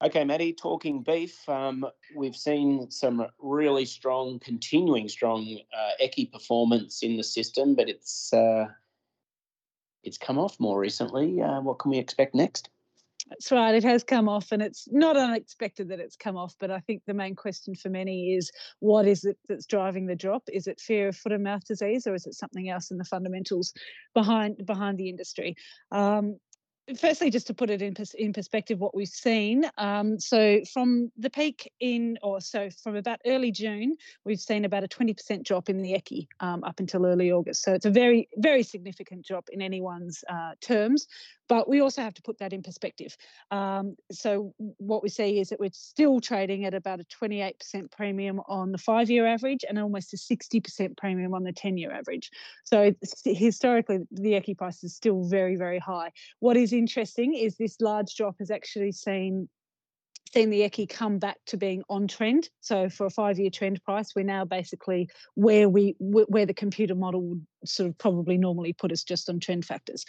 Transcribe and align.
Okay, 0.00 0.22
Maddy, 0.22 0.52
talking 0.52 1.02
beef, 1.02 1.48
um, 1.48 1.84
we've 2.14 2.36
seen 2.36 2.88
some 2.88 3.26
really 3.40 3.84
strong, 3.84 4.38
continuing 4.38 5.08
strong 5.08 5.58
uh, 5.76 6.06
performance 6.32 7.02
in 7.02 7.16
the 7.16 7.24
system, 7.24 7.74
but 7.74 7.88
it's 7.88 8.32
uh, 8.32 8.66
it's 10.04 10.16
come 10.16 10.38
off 10.38 10.60
more 10.60 10.78
recently. 10.78 11.42
Uh, 11.42 11.60
what 11.60 11.80
can 11.80 11.90
we 11.90 11.98
expect 11.98 12.32
next? 12.32 12.70
That's 13.28 13.50
right. 13.50 13.74
It 13.74 13.82
has 13.82 14.04
come 14.04 14.28
off, 14.28 14.52
and 14.52 14.62
it's 14.62 14.88
not 14.90 15.16
unexpected 15.16 15.88
that 15.88 15.98
it's 15.98 16.16
come 16.16 16.36
off. 16.36 16.54
But 16.60 16.70
I 16.70 16.78
think 16.78 17.02
the 17.06 17.12
main 17.12 17.34
question 17.34 17.74
for 17.74 17.88
many 17.88 18.34
is 18.34 18.52
what 18.78 19.06
is 19.06 19.24
it 19.24 19.36
that's 19.48 19.66
driving 19.66 20.06
the 20.06 20.14
drop? 20.14 20.44
Is 20.52 20.68
it 20.68 20.80
fear 20.80 21.08
of 21.08 21.16
foot 21.16 21.32
and 21.32 21.42
mouth 21.42 21.64
disease, 21.66 22.06
or 22.06 22.14
is 22.14 22.26
it 22.26 22.34
something 22.34 22.68
else 22.68 22.92
in 22.92 22.98
the 22.98 23.04
fundamentals 23.04 23.74
behind 24.14 24.64
behind 24.64 24.96
the 24.96 25.08
industry? 25.08 25.56
Um, 25.90 26.38
firstly, 26.96 27.30
just 27.30 27.46
to 27.48 27.54
put 27.54 27.70
it 27.70 27.82
in, 27.82 27.94
pers- 27.94 28.14
in 28.14 28.32
perspective, 28.32 28.78
what 28.78 28.94
we've 28.94 29.08
seen. 29.08 29.68
Um, 29.78 30.18
so 30.18 30.60
from 30.72 31.10
the 31.16 31.30
peak 31.30 31.72
in, 31.80 32.18
or 32.22 32.40
so 32.40 32.70
from 32.82 32.96
about 32.96 33.20
early 33.26 33.50
June, 33.50 33.96
we've 34.24 34.40
seen 34.40 34.64
about 34.64 34.84
a 34.84 34.88
20% 34.88 35.44
drop 35.44 35.68
in 35.68 35.82
the 35.82 35.92
ECI 35.92 36.26
um, 36.40 36.64
up 36.64 36.80
until 36.80 37.06
early 37.06 37.30
August. 37.32 37.62
So 37.62 37.72
it's 37.72 37.86
a 37.86 37.90
very, 37.90 38.28
very 38.36 38.62
significant 38.62 39.26
drop 39.26 39.48
in 39.50 39.60
anyone's 39.60 40.24
uh, 40.28 40.52
terms. 40.60 41.06
But 41.48 41.68
we 41.68 41.80
also 41.80 42.02
have 42.02 42.14
to 42.14 42.22
put 42.22 42.38
that 42.38 42.52
in 42.52 42.62
perspective. 42.62 43.16
Um, 43.50 43.96
so 44.12 44.54
what 44.58 45.02
we 45.02 45.08
see 45.08 45.40
is 45.40 45.48
that 45.48 45.60
we're 45.60 45.70
still 45.72 46.20
trading 46.20 46.64
at 46.64 46.74
about 46.74 47.00
a 47.00 47.04
28% 47.04 47.90
premium 47.90 48.40
on 48.48 48.72
the 48.72 48.78
five-year 48.78 49.26
average 49.26 49.64
and 49.68 49.78
almost 49.78 50.12
a 50.12 50.16
60% 50.16 50.96
premium 50.96 51.34
on 51.34 51.44
the 51.44 51.52
10-year 51.52 51.92
average. 51.92 52.30
So 52.64 52.92
historically, 53.24 54.00
the 54.10 54.32
ECI 54.32 54.56
price 54.56 54.84
is 54.84 54.94
still 54.94 55.24
very, 55.24 55.56
very 55.56 55.78
high. 55.78 56.12
What 56.40 56.56
is 56.56 56.72
interesting 56.72 57.34
is 57.34 57.56
this 57.56 57.80
large 57.80 58.14
drop 58.14 58.36
has 58.38 58.50
actually 58.50 58.92
seen 58.92 59.48
seen 60.38 60.50
the 60.50 60.60
ECI 60.60 60.88
come 60.88 61.18
back 61.18 61.36
to 61.46 61.56
being 61.56 61.82
on 61.88 62.06
trend. 62.06 62.48
So 62.60 62.88
for 62.88 63.06
a 63.06 63.10
five-year 63.10 63.50
trend 63.50 63.82
price, 63.82 64.14
we're 64.14 64.24
now 64.24 64.44
basically 64.44 65.08
where 65.34 65.68
we 65.68 65.96
where 65.98 66.46
the 66.46 66.54
computer 66.54 66.94
model 66.94 67.22
would 67.22 67.46
sort 67.64 67.88
of 67.88 67.98
probably 67.98 68.38
normally 68.38 68.72
put 68.72 68.92
us 68.92 69.02
just 69.02 69.28
on 69.28 69.40
trend 69.40 69.64
factors. 69.64 70.04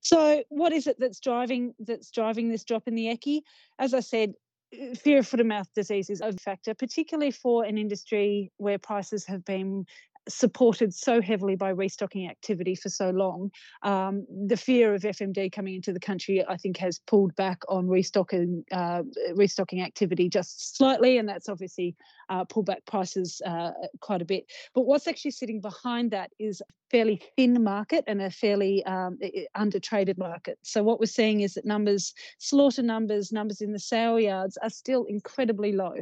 So 0.00 0.44
what 0.50 0.72
is 0.72 0.86
it 0.86 0.96
that's 0.98 1.20
driving 1.20 1.74
that's 1.78 2.10
driving 2.10 2.50
this 2.50 2.64
drop 2.64 2.88
in 2.88 2.94
the 2.94 3.06
ECI? 3.06 3.40
As 3.78 3.94
I 3.94 4.00
said, 4.00 4.34
uh, 4.78 4.94
fear 4.94 5.20
of 5.20 5.26
foot 5.26 5.40
and 5.40 5.48
mouth 5.48 5.68
disease 5.74 6.10
is 6.10 6.20
a 6.20 6.32
factor, 6.34 6.74
particularly 6.74 7.30
for 7.30 7.64
an 7.64 7.78
industry 7.78 8.52
where 8.58 8.78
prices 8.78 9.24
have 9.24 9.44
been 9.46 9.86
supported 10.30 10.94
so 10.94 11.20
heavily 11.20 11.56
by 11.56 11.70
restocking 11.70 12.28
activity 12.28 12.74
for 12.74 12.88
so 12.88 13.10
long, 13.10 13.50
um, 13.82 14.26
the 14.46 14.56
fear 14.56 14.94
of 14.94 15.02
FMD 15.02 15.52
coming 15.52 15.74
into 15.74 15.92
the 15.92 16.00
country, 16.00 16.44
I 16.46 16.56
think, 16.56 16.76
has 16.78 17.00
pulled 17.06 17.34
back 17.36 17.60
on 17.68 17.88
restocking 17.88 18.64
uh, 18.72 19.02
restocking 19.34 19.82
activity 19.82 20.28
just 20.28 20.76
slightly, 20.76 21.18
and 21.18 21.28
that's 21.28 21.48
obviously 21.48 21.96
uh, 22.28 22.44
pulled 22.44 22.66
back 22.66 22.84
prices 22.86 23.40
uh, 23.46 23.72
quite 24.00 24.22
a 24.22 24.24
bit. 24.24 24.44
But 24.74 24.82
what's 24.82 25.06
actually 25.06 25.32
sitting 25.32 25.60
behind 25.60 26.10
that 26.12 26.30
is 26.38 26.60
a 26.60 26.64
fairly 26.90 27.22
thin 27.36 27.62
market 27.62 28.04
and 28.06 28.20
a 28.20 28.30
fairly 28.30 28.84
um, 28.84 29.18
undertraded 29.56 30.18
market. 30.18 30.58
So 30.62 30.82
what 30.82 31.00
we're 31.00 31.06
seeing 31.06 31.40
is 31.42 31.54
that 31.54 31.64
numbers, 31.64 32.14
slaughter 32.38 32.82
numbers, 32.82 33.32
numbers 33.32 33.60
in 33.60 33.72
the 33.72 33.78
sale 33.78 34.18
yards 34.18 34.56
are 34.62 34.70
still 34.70 35.04
incredibly 35.04 35.72
low. 35.72 35.94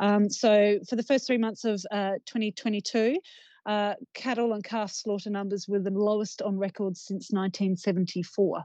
Um, 0.00 0.30
so 0.30 0.78
for 0.88 0.96
the 0.96 1.02
first 1.02 1.26
three 1.26 1.38
months 1.38 1.64
of 1.64 1.82
2022. 2.26 3.18
Uh, 3.66 3.94
cattle 4.14 4.52
and 4.52 4.62
calf 4.62 4.92
slaughter 4.92 5.28
numbers 5.28 5.66
were 5.68 5.80
the 5.80 5.90
lowest 5.90 6.40
on 6.40 6.56
record 6.56 6.96
since 6.96 7.32
1974. 7.32 8.64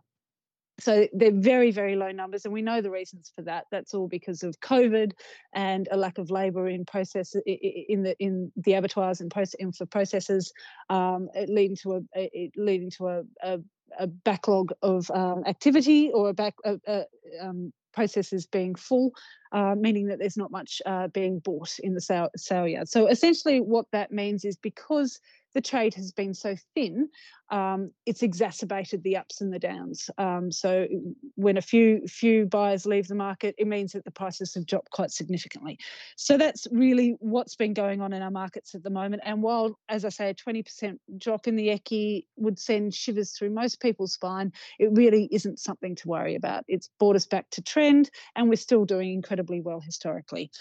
So 0.80 1.08
they're 1.13 1.31
very, 1.31 1.71
very 1.71 1.95
low 1.95 2.11
numbers, 2.11 2.45
and 2.45 2.53
we 2.53 2.61
know 2.61 2.81
the 2.81 2.89
reasons 2.89 3.31
for 3.35 3.43
that. 3.43 3.66
That's 3.71 3.93
all 3.93 4.08
because 4.08 4.41
of 4.41 4.59
COVID 4.61 5.11
and 5.53 5.88
a 5.91 5.97
lack 5.97 6.17
of 6.17 6.31
labour 6.31 6.67
in 6.67 6.85
process 6.85 7.35
in 7.45 8.03
the 8.03 8.16
in 8.19 8.52
the 8.55 8.73
abattoirs 8.73 9.21
and, 9.21 9.30
process, 9.30 9.55
for 9.77 9.85
processors, 9.85 10.52
um, 10.89 11.30
leading 11.47 11.77
to 11.83 12.03
a, 12.15 12.19
a 12.19 12.52
leading 12.55 12.89
to 12.97 13.08
a, 13.09 13.21
a, 13.43 13.59
a 13.99 14.08
backlog 14.08 14.71
of 14.81 15.09
um, 15.11 15.43
activity 15.45 16.11
or 16.11 16.30
a 16.30 16.33
back 16.33 16.55
a, 16.65 17.05
um, 17.39 17.71
processes 17.93 18.45
being 18.45 18.75
full, 18.75 19.11
uh, 19.52 19.75
meaning 19.77 20.07
that 20.07 20.19
there's 20.19 20.37
not 20.37 20.52
much 20.52 20.81
uh, 20.85 21.07
being 21.07 21.39
bought 21.39 21.77
in 21.79 21.93
the 21.93 22.02
sale, 22.02 22.29
sale 22.35 22.67
yard. 22.67 22.89
So 22.89 23.07
essentially, 23.07 23.59
what 23.59 23.85
that 23.91 24.11
means 24.11 24.45
is 24.45 24.57
because 24.57 25.19
the 25.54 25.62
trade 25.62 25.94
has 25.95 26.12
been 26.12 26.34
so 26.34 26.56
thin, 26.76 27.10
um, 27.52 27.92
it's 28.06 28.23
exacerbated 28.23 29.04
the 29.04 29.17
ups 29.17 29.42
and 29.42 29.54
the 29.54 29.60
downs. 29.60 30.10
Um, 30.17 30.52
so 30.52 30.88
when 31.36 31.58
a 31.58 31.62
few 31.62 32.08
few 32.08 32.45
buyers 32.45 32.86
leave 32.86 33.08
the 33.08 33.16
market, 33.16 33.56
it 33.58 33.67
means 33.67 33.92
that 33.92 34.06
the 34.06 34.12
prices 34.12 34.54
have 34.54 34.66
dropped 34.66 34.92
quite 34.92 35.12
significantly. 35.12 35.78
So 36.16 36.38
that's 36.38 36.66
really 36.72 37.16
what's 37.20 37.56
been 37.56 37.73
going 37.73 38.02
on 38.02 38.14
in 38.14 38.22
our 38.22 38.32
markets 38.32 38.73
at 38.73 38.84
the 38.84 38.89
moment. 38.89 39.23
And 39.26 39.44
while, 39.44 39.78
as 39.89 40.06
I 40.06 40.10
say, 40.10 40.30
a 40.30 40.34
20% 40.34 40.98
drop 41.17 41.48
in 41.48 41.58
the 41.58 41.68
ECI 41.68 42.26
would 42.38 42.58
send 42.58 42.94
shivers 42.94 43.32
through 43.32 43.50
most 43.50 43.82
people's 43.82 44.14
spine, 44.14 44.54
it 44.80 44.89
really 44.94 45.28
isn't 45.32 45.60
something 45.60 45.95
to 45.95 46.08
worry 46.08 46.36
about. 46.36 46.64
It's 46.70 46.89
brought 47.00 47.18
us 47.18 47.26
back 47.26 47.50
to 47.52 47.62
trend, 47.62 48.10
and 48.36 48.48
we're 48.48 48.56
still 48.56 48.86
doing 48.86 49.12
incredibly 49.12 49.60
well 49.60 49.82
historically. 49.82 50.52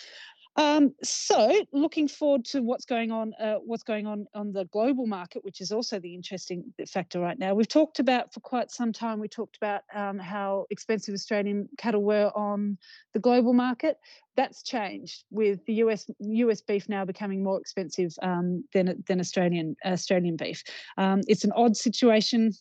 Um, 0.57 0.95
so, 1.03 1.65
looking 1.73 2.09
forward 2.09 2.45
to 2.47 2.61
what's 2.61 2.85
going 2.85 3.13
on, 3.13 3.33
uh, 3.41 3.57
what's 3.65 3.85
going 3.85 4.07
on 4.07 4.27
on 4.35 4.53
the 4.53 4.65
global 4.67 5.07
market, 5.07 5.45
which 5.45 5.61
is 5.61 5.71
also 5.71 6.01
the 6.01 6.15
interesting 6.15 6.65
factor 6.89 7.21
right 7.21 7.39
now. 7.39 7.55
We've 7.55 7.69
talked 7.69 8.01
about 8.01 8.35
for 8.35 8.41
quite 8.41 8.71
some 8.71 8.93
time. 8.93 9.21
We 9.21 9.29
talked 9.29 9.57
about 9.57 9.83
um, 9.95 10.19
how 10.19 10.67
expensive 10.71 11.15
Australian 11.15 11.69
cattle 11.79 12.03
were 12.03 12.33
on 12.35 12.79
the 13.15 13.21
global 13.21 13.53
market. 13.53 13.99
That's 14.37 14.63
changed 14.63 15.25
with 15.31 15.65
the 15.67 15.75
US 15.75 16.11
US 16.19 16.61
beef 16.61 16.89
now 16.89 17.05
becoming 17.05 17.45
more 17.45 17.61
expensive 17.61 18.13
um, 18.23 18.65
than 18.75 19.03
than 19.07 19.21
Australian 19.21 19.77
Australian 19.85 20.37
beef. 20.37 20.65
Um, 20.99 21.21
it's 21.29 21.45
an 21.45 21.53
odd 21.53 21.77
situation 21.77 22.53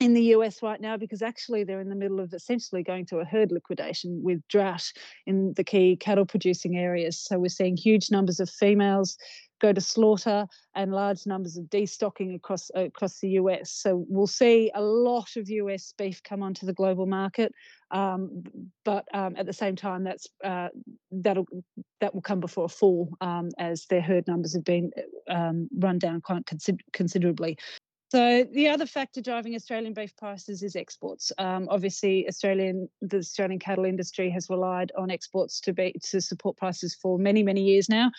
in 0.00 0.14
the 0.14 0.22
US 0.34 0.62
right 0.62 0.80
now 0.80 0.96
because 0.96 1.22
actually 1.22 1.64
they're 1.64 1.80
in 1.80 1.88
the 1.88 1.94
middle 1.96 2.20
of 2.20 2.32
essentially 2.32 2.82
going 2.82 3.06
to 3.06 3.18
a 3.18 3.24
herd 3.24 3.50
liquidation 3.50 4.22
with 4.22 4.46
drought 4.48 4.84
in 5.26 5.54
the 5.56 5.64
key 5.64 5.96
cattle 5.96 6.26
producing 6.26 6.76
areas. 6.76 7.18
So 7.18 7.38
we're 7.38 7.48
seeing 7.48 7.76
huge 7.76 8.10
numbers 8.10 8.38
of 8.38 8.48
females 8.48 9.16
go 9.60 9.72
to 9.72 9.80
slaughter 9.80 10.46
and 10.74 10.92
large 10.92 11.26
numbers 11.26 11.56
of 11.56 11.64
destocking 11.64 12.34
across 12.34 12.70
across 12.74 13.20
the 13.20 13.30
US. 13.30 13.72
So 13.72 14.04
we'll 14.08 14.26
see 14.26 14.70
a 14.74 14.82
lot 14.82 15.36
of 15.36 15.48
US 15.50 15.92
beef 15.96 16.22
come 16.22 16.42
onto 16.42 16.66
the 16.66 16.72
global 16.72 17.06
market, 17.06 17.52
um, 17.90 18.44
but 18.84 19.04
um, 19.14 19.34
at 19.36 19.46
the 19.46 19.52
same 19.52 19.76
time, 19.76 20.04
that's 20.04 20.26
uh, 20.44 20.68
that'll 21.10 21.46
that 22.00 22.14
will 22.14 22.22
come 22.22 22.40
before 22.40 22.66
a 22.66 22.68
fall 22.68 23.10
um, 23.20 23.48
as 23.58 23.86
their 23.86 24.02
herd 24.02 24.26
numbers 24.26 24.54
have 24.54 24.64
been 24.64 24.90
um, 25.28 25.68
run 25.78 25.98
down 25.98 26.20
quite 26.20 26.46
consider- 26.46 26.84
considerably. 26.92 27.58
So 28.10 28.44
the 28.44 28.68
other 28.68 28.86
factor 28.86 29.20
driving 29.20 29.54
Australian 29.54 29.92
beef 29.92 30.16
prices 30.16 30.62
is 30.62 30.76
exports. 30.76 31.30
Um, 31.36 31.68
obviously, 31.70 32.26
Australian 32.26 32.88
the 33.02 33.18
Australian 33.18 33.58
cattle 33.58 33.84
industry 33.84 34.30
has 34.30 34.48
relied 34.48 34.92
on 34.96 35.10
exports 35.10 35.60
to 35.62 35.74
be 35.74 35.94
to 36.04 36.20
support 36.20 36.56
prices 36.56 36.94
for 36.94 37.18
many 37.18 37.42
many 37.42 37.62
years 37.62 37.88
now. 37.88 38.10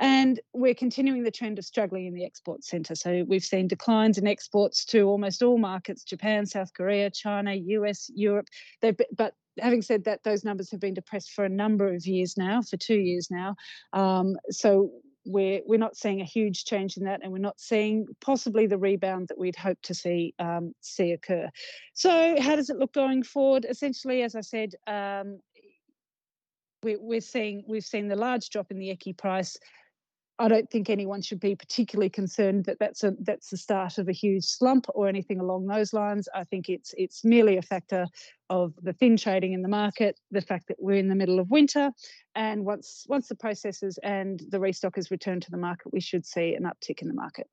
And 0.00 0.38
we're 0.52 0.74
continuing 0.74 1.24
the 1.24 1.30
trend 1.30 1.58
of 1.58 1.64
struggling 1.64 2.06
in 2.06 2.14
the 2.14 2.24
export 2.24 2.62
centre. 2.62 2.94
So 2.94 3.24
we've 3.26 3.44
seen 3.44 3.66
declines 3.66 4.16
in 4.16 4.28
exports 4.28 4.84
to 4.86 5.02
almost 5.02 5.42
all 5.42 5.58
markets 5.58 6.04
Japan, 6.04 6.46
South 6.46 6.72
Korea, 6.72 7.10
China, 7.10 7.54
US, 7.54 8.08
Europe. 8.14 8.46
They've, 8.80 8.96
but 9.16 9.34
having 9.58 9.82
said 9.82 10.04
that, 10.04 10.22
those 10.22 10.44
numbers 10.44 10.70
have 10.70 10.78
been 10.78 10.94
depressed 10.94 11.32
for 11.32 11.44
a 11.44 11.48
number 11.48 11.92
of 11.92 12.06
years 12.06 12.36
now, 12.36 12.62
for 12.62 12.76
two 12.76 12.98
years 12.98 13.28
now. 13.28 13.56
Um, 13.92 14.36
so 14.50 14.92
we're 15.28 15.60
we're 15.66 15.78
not 15.78 15.96
seeing 15.96 16.20
a 16.20 16.24
huge 16.24 16.64
change 16.64 16.96
in 16.96 17.04
that, 17.04 17.20
and 17.22 17.30
we're 17.30 17.38
not 17.38 17.60
seeing 17.60 18.06
possibly 18.20 18.66
the 18.66 18.78
rebound 18.78 19.28
that 19.28 19.38
we'd 19.38 19.56
hoped 19.56 19.84
to 19.84 19.94
see 19.94 20.34
um, 20.38 20.72
see 20.80 21.12
occur. 21.12 21.50
So, 21.92 22.40
how 22.40 22.56
does 22.56 22.70
it 22.70 22.78
look 22.78 22.94
going 22.94 23.22
forward? 23.22 23.66
Essentially, 23.68 24.22
as 24.22 24.34
I 24.34 24.40
said, 24.40 24.74
um, 24.86 25.40
we, 26.82 26.96
we're 26.96 27.20
seeing 27.20 27.62
we've 27.68 27.84
seen 27.84 28.08
the 28.08 28.16
large 28.16 28.48
drop 28.48 28.70
in 28.70 28.78
the 28.78 28.88
ECI 28.88 29.16
price. 29.16 29.56
I 30.40 30.46
don't 30.46 30.70
think 30.70 30.88
anyone 30.88 31.20
should 31.20 31.40
be 31.40 31.56
particularly 31.56 32.10
concerned 32.10 32.64
that 32.66 32.78
that's 32.78 33.02
a 33.02 33.14
that's 33.20 33.50
the 33.50 33.56
start 33.56 33.98
of 33.98 34.08
a 34.08 34.12
huge 34.12 34.44
slump 34.44 34.86
or 34.94 35.08
anything 35.08 35.40
along 35.40 35.66
those 35.66 35.92
lines. 35.92 36.28
I 36.32 36.44
think 36.44 36.68
it's 36.68 36.94
it's 36.96 37.24
merely 37.24 37.56
a 37.56 37.62
factor 37.62 38.06
of 38.48 38.72
the 38.80 38.92
thin 38.92 39.16
trading 39.16 39.52
in 39.52 39.62
the 39.62 39.68
market, 39.68 40.18
the 40.30 40.40
fact 40.40 40.68
that 40.68 40.76
we're 40.78 40.96
in 40.96 41.08
the 41.08 41.16
middle 41.16 41.40
of 41.40 41.50
winter, 41.50 41.90
and 42.36 42.64
once 42.64 43.04
once 43.08 43.26
the 43.26 43.34
processors 43.34 43.98
and 44.04 44.40
the 44.50 44.58
restockers 44.58 45.10
return 45.10 45.40
to 45.40 45.50
the 45.50 45.56
market, 45.56 45.92
we 45.92 46.00
should 46.00 46.24
see 46.24 46.54
an 46.54 46.64
uptick 46.64 47.02
in 47.02 47.08
the 47.08 47.14
market. 47.14 47.48